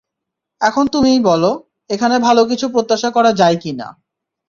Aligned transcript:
এখন 0.61 0.85
তুমিই 0.93 1.19
বলো, 1.29 1.51
এখানে 1.89 2.15
ভালো 2.19 2.41
কিছু 2.45 2.65
প্রত্যাশা 2.73 3.09
করা 3.11 3.31
যায় 3.33 3.57
কিনা? 3.63 3.87